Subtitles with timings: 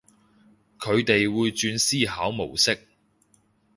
[0.79, 2.87] 佢哋會轉思考模式